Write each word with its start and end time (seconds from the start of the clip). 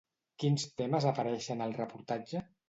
Quins 0.43 0.63
temes 0.81 1.05
apareixen 1.09 1.63
al 1.67 1.77
reportatge? 1.77 2.43